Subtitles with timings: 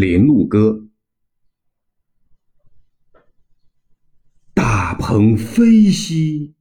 [0.00, 0.88] 林禄歌，
[4.54, 6.54] 大鹏飞兮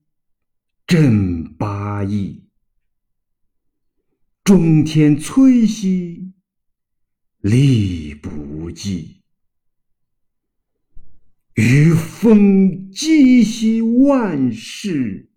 [0.86, 2.44] 振八翼，
[4.44, 6.34] 中天摧兮
[7.40, 9.22] 力不济，
[11.54, 15.30] 于风击兮万世，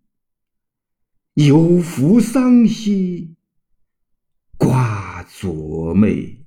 [1.34, 3.36] 有扶桑兮
[4.58, 6.41] 挂左袂。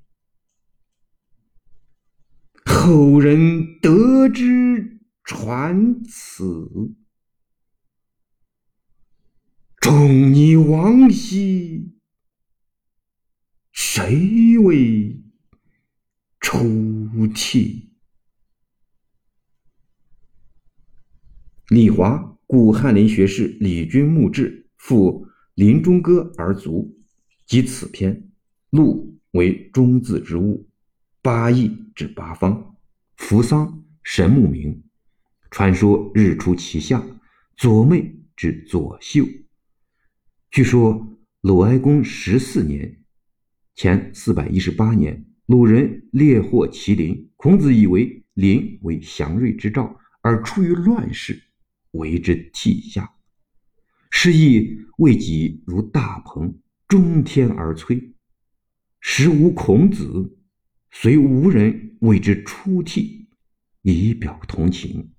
[2.88, 6.70] 后人得之传此，
[9.78, 11.96] 仲尼亡兮，
[13.72, 15.20] 谁为
[16.40, 17.90] 出涕？
[21.70, 26.96] 李华，故翰林学士李君墓志，赋林中歌而卒，
[27.48, 28.30] 即此篇。
[28.70, 30.70] 陆为中字之物，
[31.24, 32.74] 八义指八方。
[33.28, 34.84] 扶桑神木名，
[35.50, 37.04] 传说日出其下。
[37.58, 39.26] 左妹之左秀。
[40.52, 43.04] 据说鲁哀公十四年
[43.74, 51.42] （前四百一十八年），鲁人猎获麒麟，孔子以为麟为祥瑞之兆，而出于乱世，
[51.94, 53.12] 为之涕下。
[54.12, 58.14] 是亦未己如大鹏，中天而摧。
[59.00, 60.38] 时无孔子。
[60.98, 63.28] 虽无人为之出涕，
[63.82, 65.12] 以表同情。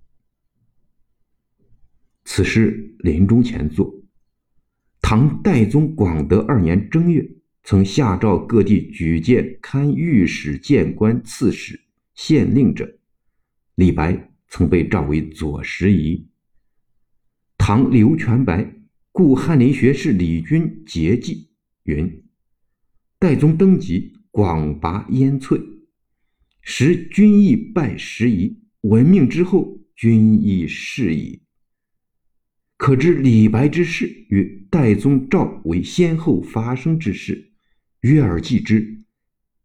[2.24, 4.02] 此诗临终前作。
[5.02, 7.30] 唐代宗广德二年正月，
[7.62, 11.78] 曾下诏各地举荐堪御史、谏官、刺史、
[12.14, 12.98] 县令者。
[13.74, 16.26] 李白曾被召为左拾遗。
[17.58, 18.80] 唐刘全白
[19.12, 21.50] 故翰林学士李君节记
[21.82, 22.24] 云：
[23.18, 24.15] 代宗登基。
[24.36, 25.58] 广拔烟翠，
[26.60, 28.60] 时君亦拜时仪。
[28.82, 31.40] 闻命之后，君亦事矣。
[32.76, 37.54] 可知李白之事与代宗赵为先后发生之事。
[38.02, 39.04] 约而记之，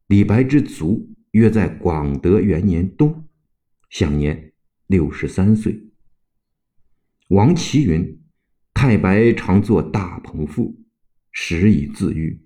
[0.07, 3.27] 李白之卒约在广德元年冬，
[3.89, 4.53] 享年
[4.87, 5.77] 六十三岁。
[7.27, 8.21] 王琦云
[8.73, 10.81] ：“太白常作大鹏赋，
[11.33, 12.41] 时以自喻。”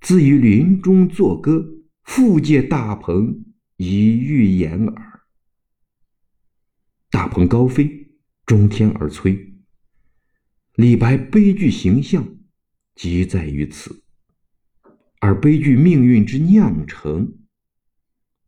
[0.00, 1.68] 自于林中作歌，
[2.04, 3.44] 复借大鹏
[3.76, 5.20] 以喻言耳。
[7.10, 8.12] 大鹏高飞，
[8.46, 9.54] 中天而摧。
[10.74, 12.36] 李白悲剧形象，
[12.94, 13.92] 即在于此；
[15.20, 17.36] 而悲剧命运之酿成，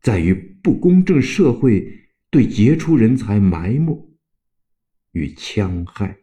[0.00, 4.17] 在于不公正社会对杰出人才埋没
[5.12, 6.19] 与戕害。